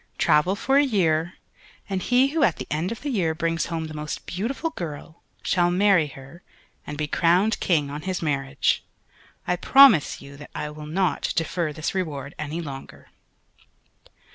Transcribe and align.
Travel 0.17 0.55
for 0.55 0.77
a 0.77 0.83
year, 0.83 1.35
and 1.87 2.01
he 2.01 2.29
who 2.29 2.41
at 2.41 2.55
the 2.55 2.65
end 2.71 2.91
of 2.91 3.01
the 3.03 3.11
year 3.11 3.35
brings 3.35 3.67
home 3.67 3.85
the 3.85 3.93
most 3.93 4.25
beautiful 4.25 4.71
girl 4.71 5.21
shall 5.43 5.69
marry 5.69 6.07
her, 6.07 6.41
and 6.87 6.97
be 6.97 7.05
crowned 7.07 7.59
king 7.59 7.91
on 7.91 8.01
his 8.01 8.19
marriage. 8.19 8.83
I 9.45 9.57
promise 9.57 10.19
you 10.19 10.37
that 10.37 10.49
I 10.55 10.71
will 10.71 10.87
not 10.87 11.31
defer 11.35 11.71
this 11.71 11.93
reward 11.93 12.33
any 12.39 12.61
longer." 12.61 13.09